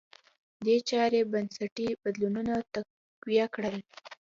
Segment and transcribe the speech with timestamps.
[0.65, 3.77] دې چارې بنسټي بدلونونه تقویه کړل.